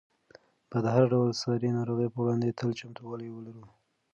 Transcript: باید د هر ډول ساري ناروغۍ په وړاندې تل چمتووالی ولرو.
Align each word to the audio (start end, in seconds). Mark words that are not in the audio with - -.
باید 0.69 0.83
د 0.85 0.87
هر 0.95 1.03
ډول 1.13 1.29
ساري 1.41 1.69
ناروغۍ 1.77 2.07
په 2.11 2.19
وړاندې 2.23 2.55
تل 2.59 2.69
چمتووالی 2.79 3.29
ولرو. 3.31 3.65